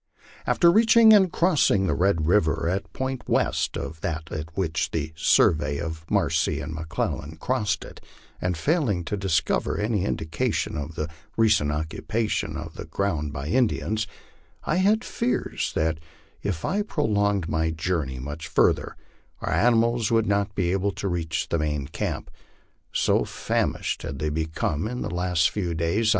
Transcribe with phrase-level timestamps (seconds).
[0.47, 5.13] After reaching and crossing Red river at a point west of that at which the
[5.15, 8.03] survey of Marcy and McClellan crossed it,
[8.41, 13.45] and failing to discover any indica tion of the recent occupation of the ground by
[13.45, 14.07] Indians,
[14.63, 15.99] I had fears that
[16.41, 17.75] if I pro MY LIFE ON THE PLAINS.
[17.77, 18.95] 227 longed my journey much further
[19.41, 22.31] our animals would not be able to reach the main camp,
[22.91, 26.09] so famished had they become in the last few days.